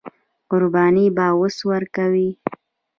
قرباني 0.49 1.05
به 1.15 1.25
اوس 1.35 1.57
ورکوي. 1.69 2.29